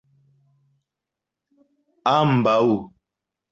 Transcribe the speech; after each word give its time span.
ambaŭ 2.13 2.61